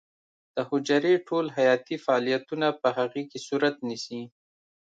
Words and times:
د 0.55 0.57
حجرې 0.69 1.13
ټول 1.27 1.45
حیاتي 1.55 1.95
فعالیتونه 2.05 2.67
په 2.81 2.87
هغې 2.97 3.23
کې 3.29 3.39
صورت 3.47 3.75
نیسي. 3.87 4.21